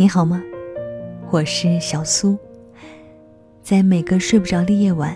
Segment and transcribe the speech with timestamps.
[0.00, 0.42] 你好吗？
[1.30, 2.34] 我是小苏。
[3.62, 5.14] 在每个睡不着的夜晚，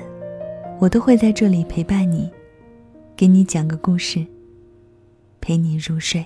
[0.78, 2.30] 我都会在这里陪伴你，
[3.16, 4.26] 给你讲个故事，
[5.40, 6.22] 陪你入睡。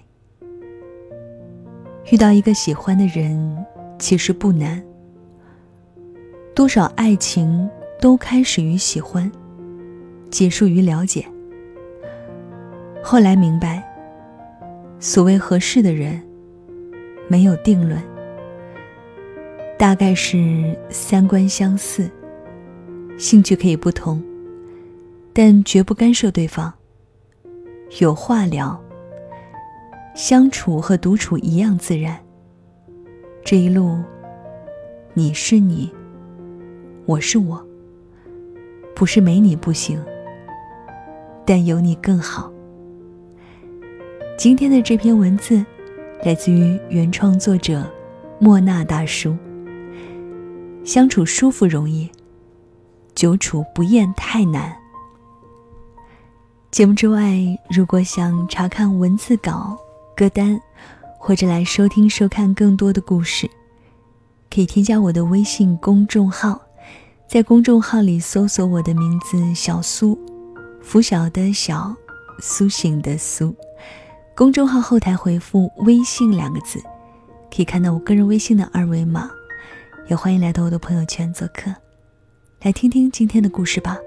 [2.10, 3.64] 遇到一个喜欢的人，
[3.96, 4.82] 其实不难。
[6.52, 9.30] 多少爱情都开始于喜欢，
[10.32, 11.24] 结束于了解。
[13.04, 13.88] 后来明白，
[14.98, 16.20] 所谓合适的人，
[17.28, 18.02] 没有定论。
[19.78, 22.10] 大概是三观相似，
[23.16, 24.20] 兴趣可以不同，
[25.32, 26.74] 但绝不干涉对方。
[28.00, 28.76] 有话聊，
[30.16, 32.18] 相处和独处一样自然。
[33.44, 33.96] 这一路，
[35.14, 35.88] 你是你，
[37.06, 37.64] 我是我，
[38.96, 40.02] 不是没你不行，
[41.46, 42.52] 但有你更好。
[44.36, 45.64] 今天的这篇文字，
[46.24, 47.88] 来自于原创作者
[48.40, 49.36] 莫那大叔。
[50.88, 52.10] 相处舒服容易，
[53.14, 54.74] 久处不厌太难。
[56.70, 57.36] 节目之外，
[57.68, 59.76] 如果想查看文字稿、
[60.16, 60.58] 歌单，
[61.18, 63.46] 或者来收听、收看更多的故事，
[64.50, 66.58] 可以添加我的微信公众号，
[67.28, 70.18] 在公众号里搜索我的名字“小苏”，
[70.80, 71.94] 拂晓的小，
[72.40, 73.54] 苏醒的苏。
[74.34, 76.80] 公众号后台回复“微信”两个字，
[77.54, 79.30] 可以看到我个人微信的二维码。
[80.08, 81.70] 也欢迎来到我的朋友圈做客，
[82.62, 83.98] 来听听今天的故事吧。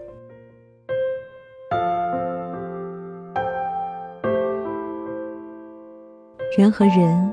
[6.57, 7.31] 人和人，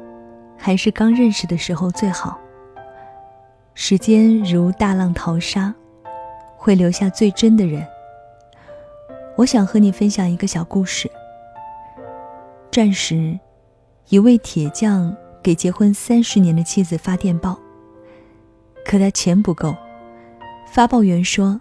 [0.55, 2.39] 还是刚认识的时候最好。
[3.73, 5.75] 时间如大浪淘沙，
[6.55, 7.87] 会留下最真的人。
[9.35, 11.11] 我想和你分享一个小故事。
[12.71, 13.39] 战时，
[14.11, 17.59] 一位铁匠给结婚三十年的妻子发电报。
[18.89, 19.77] 可他钱不够，
[20.73, 21.61] 发报员说：“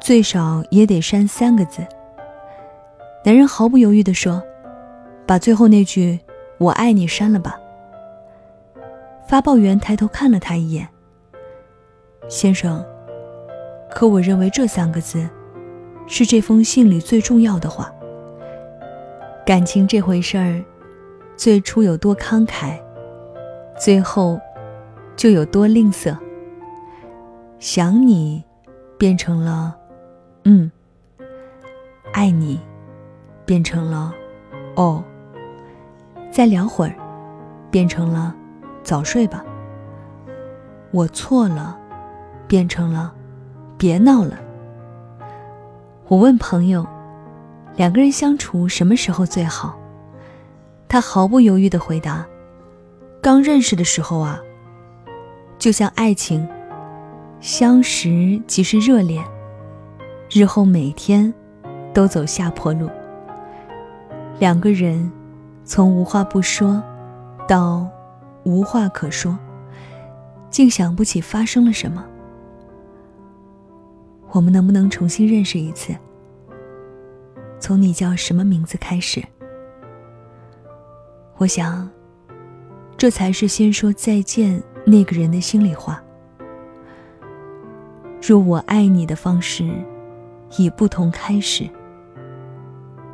[0.00, 1.84] 最少也得删三个字。”
[3.26, 4.40] 男人毫不犹豫地说
[5.26, 6.20] ：“把最后那句
[6.58, 7.58] ‘我爱你’删了吧。”
[9.26, 10.86] 发报员抬头看了他一眼
[12.30, 12.84] ：“先生，
[13.90, 15.28] 可我认为这三个字
[16.06, 17.92] 是这封信里最重要的话。
[19.44, 20.62] 感情这回事儿，
[21.36, 22.78] 最初有多慷慨，
[23.76, 24.38] 最后
[25.16, 26.16] 就有多吝啬。”
[27.64, 28.44] 想你，
[28.98, 29.74] 变成了，
[30.44, 30.70] 嗯。
[32.12, 32.60] 爱你，
[33.46, 34.12] 变成了，
[34.76, 35.02] 哦。
[36.30, 36.94] 再聊会儿，
[37.70, 38.34] 变成了，
[38.82, 39.42] 早睡吧。
[40.90, 41.74] 我错了，
[42.46, 43.14] 变成了，
[43.78, 44.38] 别闹了。
[46.08, 46.86] 我问朋友，
[47.76, 49.74] 两个人相处什么时候最好？
[50.86, 52.26] 他毫不犹豫的回答：
[53.22, 54.38] 刚认识的时候啊，
[55.58, 56.46] 就像爱情。
[57.44, 59.22] 相识即是热恋，
[60.30, 61.30] 日后每天
[61.92, 62.88] 都走下坡路。
[64.38, 65.12] 两个人
[65.62, 66.82] 从无话不说
[67.46, 67.86] 到
[68.44, 69.38] 无话可说，
[70.48, 72.02] 竟想不起发生了什么。
[74.30, 75.94] 我们能不能重新认识一次？
[77.60, 79.22] 从你叫什么名字开始？
[81.36, 81.90] 我想，
[82.96, 86.02] 这才是先说再见那个人的心里话。
[88.26, 89.70] 若我爱你的方式
[90.56, 91.68] 已不同开始，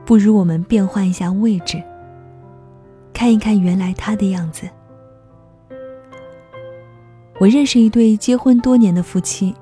[0.06, 1.82] 不如我们变换一下位置，
[3.12, 4.70] 看一看原来他的样子。
[7.40, 9.52] 我认识一对结婚多年的夫妻，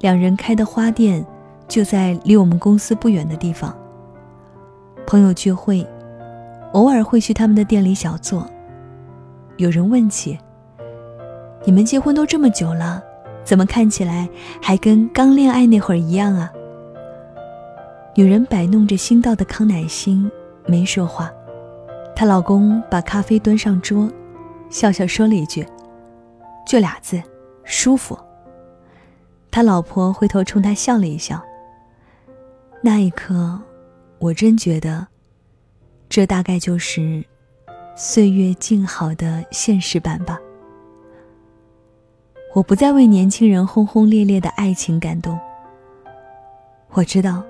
[0.00, 1.24] 两人开的花店
[1.68, 3.72] 就在离我们公司不远的地方。
[5.06, 5.86] 朋友聚会，
[6.72, 8.44] 偶尔会去他们的店里小坐。
[9.58, 10.36] 有人问起
[11.64, 13.00] ：“你们结婚都这么久了？”
[13.50, 14.30] 怎么看起来
[14.62, 16.52] 还跟刚恋爱那会儿一样啊？
[18.14, 20.30] 女人摆弄着新到的康乃馨，
[20.68, 21.28] 没说话。
[22.14, 24.08] 她老公把咖啡端上桌，
[24.68, 25.66] 笑笑说了一句
[26.64, 27.20] ：“就俩字，
[27.64, 28.16] 舒服。”
[29.50, 31.42] 他老婆回头冲他笑了一笑。
[32.80, 33.60] 那一刻，
[34.20, 35.08] 我真觉得，
[36.08, 37.24] 这大概就是
[37.96, 40.38] 岁月静好的现实版吧。
[42.52, 45.38] 我不再为年轻人轰轰烈烈的爱情感动。
[46.90, 47.44] 我知道，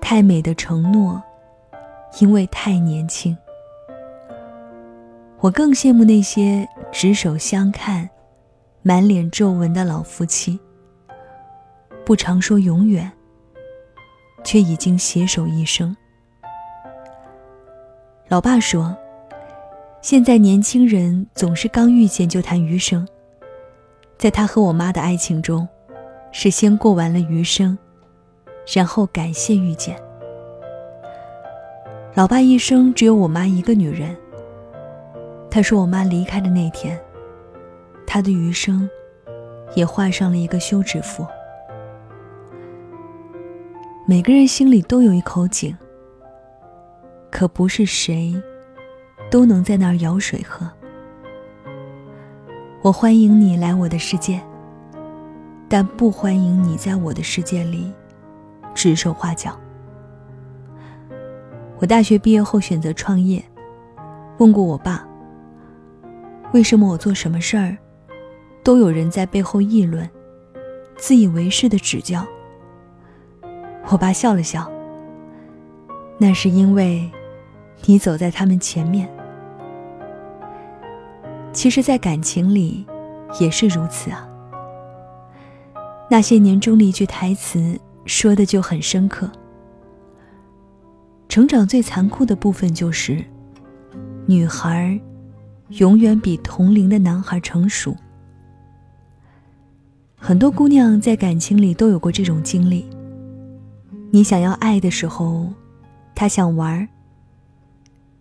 [0.00, 1.22] 太美的承诺，
[2.18, 3.36] 因为太年轻。
[5.40, 8.08] 我更羡慕那些执手相看、
[8.80, 10.58] 满脸皱纹的老夫妻。
[12.02, 13.10] 不常说永远，
[14.42, 15.94] 却已经携手一生。
[18.28, 18.96] 老爸说
[20.00, 23.06] ：“现在年轻人总是刚遇见就谈余生，
[24.20, 25.66] 在他和我妈的爱情中，
[26.30, 27.78] 是先过完了余生，
[28.70, 29.98] 然后感谢遇见。
[32.12, 34.14] 老爸一生只有我妈一个女人。
[35.50, 37.00] 他说我妈离开的那天，
[38.06, 38.86] 他的余生，
[39.74, 41.26] 也画上了一个休止符。
[44.06, 45.74] 每个人心里都有一口井，
[47.30, 48.38] 可不是谁。
[49.30, 50.68] 都能在那儿舀水喝。
[52.82, 54.40] 我欢迎你来我的世界，
[55.68, 57.92] 但不欢迎你在我的世界里
[58.74, 59.54] 指手画脚。
[61.78, 63.44] 我大学毕业后选择创业，
[64.38, 65.06] 问过我爸，
[66.54, 67.76] 为什么我做什么事儿
[68.62, 70.08] 都有人在背后议论，
[70.96, 72.26] 自以为是的指教。
[73.90, 74.66] 我爸笑了笑，
[76.16, 77.10] 那是因为
[77.84, 79.06] 你走在他们前面。
[81.60, 82.86] 其实，在感情里，
[83.38, 84.26] 也是如此啊。
[86.08, 89.30] 那些年中的一句台词，说的就很深刻。
[91.28, 93.22] 成长最残酷的部分就是，
[94.24, 94.98] 女孩
[95.68, 97.94] 永远比同龄的男孩成熟。
[100.16, 102.88] 很多姑娘在感情里都有过这种经历。
[104.10, 105.52] 你想要爱的时候，
[106.14, 106.88] 他想玩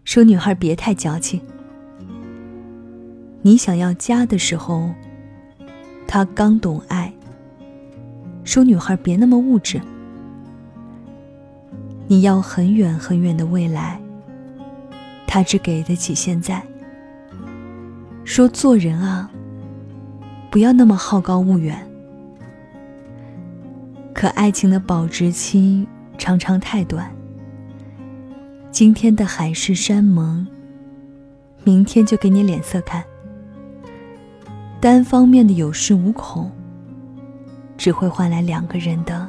[0.04, 1.42] 说女孩别太矫情。
[3.42, 4.90] 你想要家的时候，
[6.08, 7.14] 他刚懂爱。
[8.44, 9.80] 说女孩别那么物质。
[12.08, 14.02] 你要很远很远的未来，
[15.28, 16.62] 他只给得起现在。
[18.26, 19.30] 说做人啊，
[20.50, 21.78] 不要那么好高骛远。
[24.14, 25.88] 可爱情的保质期
[26.18, 27.10] 常常太短。
[28.72, 30.46] 今天的海誓山盟，
[31.64, 33.04] 明天就给你脸色看。
[34.82, 36.50] 单方面的有恃无恐，
[37.78, 39.28] 只会换来两个人的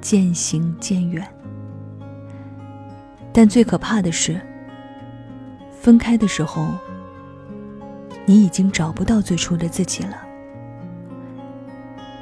[0.00, 1.26] 渐行渐远。
[3.32, 4.40] 但最可怕的是，
[5.72, 6.68] 分开的时候，
[8.24, 10.16] 你已经找不到最初的自己了。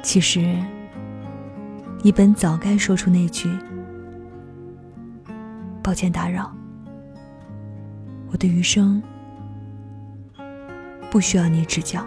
[0.01, 0.57] 其实，
[2.01, 3.47] 你本早该说出那句
[5.83, 6.51] “抱歉打扰”，
[8.31, 8.99] 我的余生
[11.11, 12.03] 不需要你指教。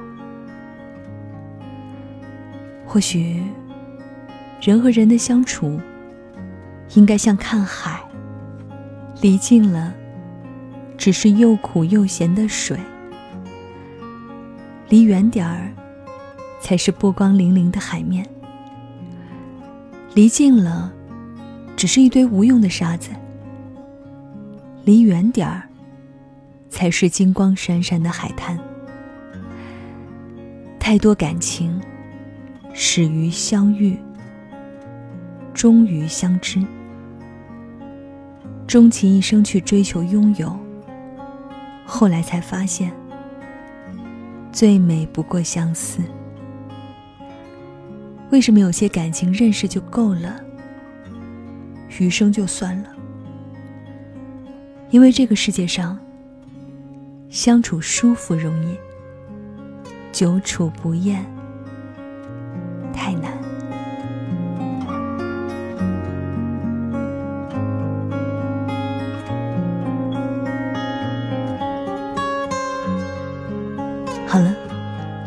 [2.86, 3.42] 或许，
[4.60, 5.78] 人和人的相处，
[6.94, 8.00] 应该像看海，
[9.20, 9.92] 离近了，
[10.96, 12.78] 只是又苦又咸的水；
[14.88, 15.70] 离远点儿，
[16.60, 18.24] 才是波光粼粼的海面；
[20.14, 20.92] 离近了，
[21.76, 23.10] 只是一堆无用的沙子；
[24.84, 25.68] 离远点儿，
[26.70, 28.58] 才是金光闪闪的海滩。
[30.78, 31.78] 太多感情。
[32.78, 33.99] 始于相遇，
[35.55, 36.62] 终于相知。
[38.67, 40.55] 终其一生去追求拥有，
[41.87, 42.93] 后来才发现，
[44.52, 46.02] 最美不过相思。
[48.28, 50.38] 为什么有些感情认识就够了，
[51.99, 52.90] 余生就算了？
[54.90, 55.99] 因为这个世界上，
[57.31, 58.77] 相处舒服容易，
[60.12, 61.24] 久处不厌。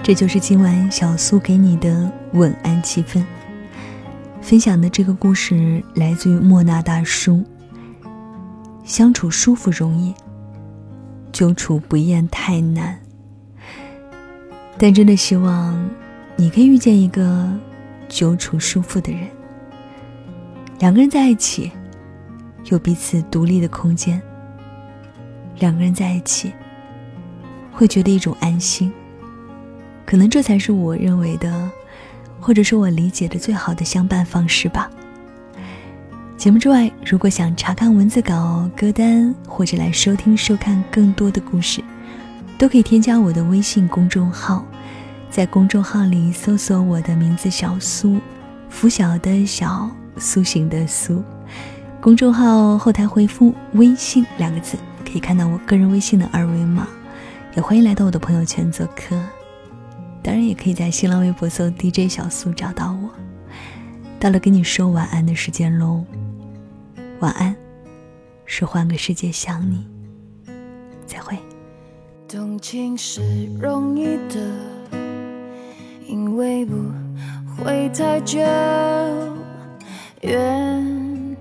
[0.10, 3.24] 这就是今晚小苏给你的晚安气氛。
[4.42, 7.46] 分享的这个故事来自于莫那大叔。
[8.84, 10.12] 相处舒服容易，
[11.32, 13.00] 久处不厌太难。
[14.80, 15.80] 但真的希望
[16.36, 17.48] 你可以遇见一个。
[18.08, 19.28] 久处舒服的人，
[20.80, 21.72] 两个人在一起，
[22.66, 24.20] 有彼此独立的空间。
[25.60, 26.52] 两个人在一起，
[27.72, 28.92] 会觉得一种安心。
[30.10, 31.70] 可能这才是我认为的，
[32.40, 34.90] 或者是我理解的最好的相伴方式吧。
[36.36, 41.84] 节目之外，如果想查看文字稿、歌单，或者来收听、收看更多的故事，
[42.58, 44.66] 都可以添加我的微信公众号。
[45.30, 48.20] 在公众号里搜索我的名字小苏，
[48.68, 49.88] 拂晓的小
[50.18, 51.24] 苏醒的苏。
[52.02, 54.76] 公众号后台回复“微信”两个字，
[55.06, 56.88] 可以看到我个人微信的二维码。
[57.56, 59.16] 也欢迎来到我的朋友圈做客，
[60.22, 63.10] 当然也可以在新浪微博搜 DJ 小苏找到我。
[64.20, 66.04] 到了跟你说晚安的时间喽，
[67.20, 67.56] 晚安，
[68.46, 69.88] 是换个世界想你，
[71.06, 71.38] 再会。
[72.28, 73.22] 动情是
[73.60, 74.36] 容易的，
[76.06, 76.76] 因为不
[77.64, 78.40] 会太久。
[80.22, 81.38] 远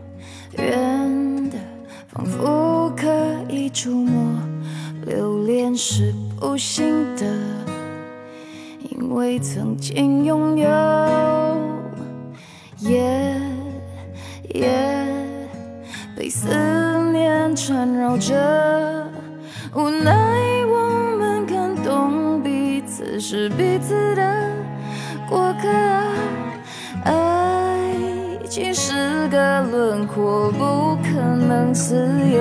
[0.56, 1.58] 远的，
[2.06, 3.06] 仿佛可
[3.50, 4.38] 以触摸；
[5.04, 7.26] 留恋是不行的，
[8.80, 10.68] 因为曾经拥有。
[12.78, 13.40] 夜
[14.54, 14.68] 夜
[16.16, 16.49] 被思
[17.12, 18.35] 念缠绕着，
[19.75, 20.12] 无奈
[20.66, 22.68] 我们感动彼。
[22.87, 24.50] 此是彼此的
[25.28, 25.68] 过客，
[27.04, 27.92] 爱
[28.49, 31.94] 情是个轮廓，不可能自
[32.32, 32.40] 由。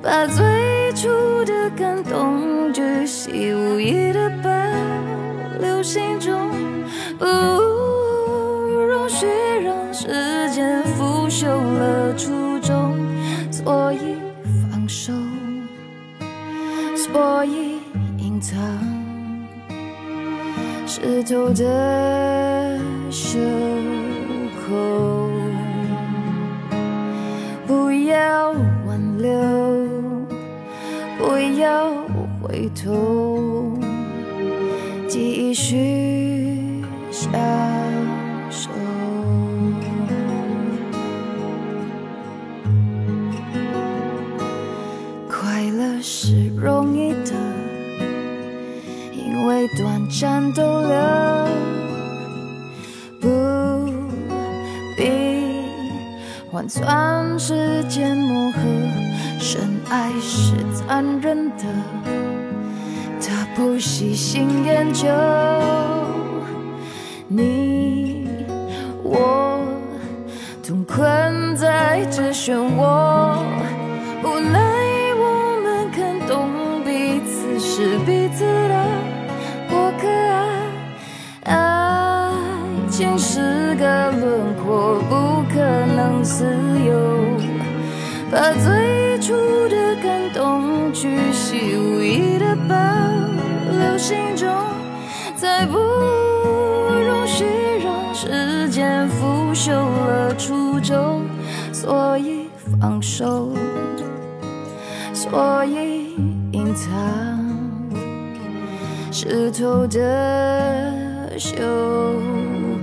[0.00, 1.08] 把最初
[1.44, 4.30] 的感动巨细无遗的
[5.82, 6.50] 心中，
[7.18, 9.26] 不容许
[9.64, 10.06] 让时
[10.50, 12.96] 间腐朽了初衷，
[13.50, 14.16] 所以
[14.70, 15.12] 放手，
[16.96, 17.78] 所以
[18.18, 18.58] 隐藏。
[20.86, 22.78] 湿透的
[23.10, 23.38] 袖
[24.68, 25.30] 口，
[27.66, 28.50] 不要
[28.86, 29.30] 挽留，
[31.16, 31.92] 不要
[32.42, 33.29] 回头，
[49.60, 50.96] 为短暂逗留，
[53.20, 53.28] 不
[54.96, 55.66] 必
[56.50, 58.60] 换算时间磨合。
[59.38, 61.64] 深爱是残忍的，
[63.20, 65.06] 他不细心研究。
[67.28, 68.28] 你
[69.02, 69.60] 我
[70.66, 73.36] 同困在这漩涡，
[83.80, 85.58] 个轮廓，不可
[85.96, 86.44] 能自
[86.86, 86.92] 由。
[88.30, 89.32] 把最初
[89.70, 92.74] 的感动，巨细无遗的保
[93.72, 94.46] 留心中，
[95.34, 97.46] 再不容许
[97.82, 101.22] 让时间腐朽了初衷。
[101.72, 103.48] 所以放手，
[105.14, 106.14] 所以
[106.52, 106.90] 隐藏。
[109.10, 111.56] 湿透的袖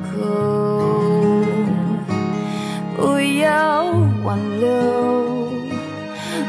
[0.03, 0.66] 口，
[3.57, 3.85] 要
[4.23, 4.67] 挽留，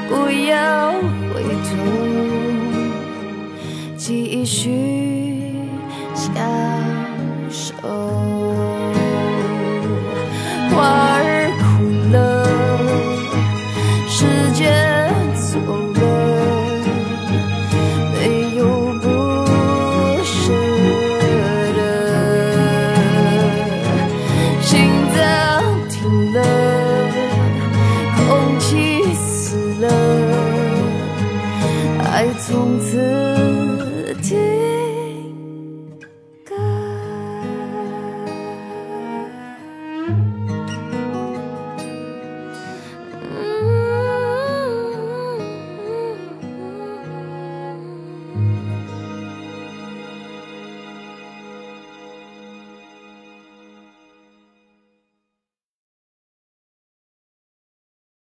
[0.09, 0.93] 不要
[1.33, 1.69] 回头，
[3.97, 5.55] 继续
[6.15, 6.27] 相
[7.51, 7.73] 守。